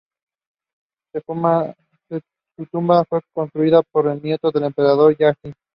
Su 1.13 2.65
tumba 2.71 3.03
fue 3.05 3.19
construida 3.35 3.83
por 3.83 4.05
su 4.11 4.23
nieto, 4.25 4.51
el 4.51 4.63
emperador 4.63 5.15
Jahangir. 5.15 5.53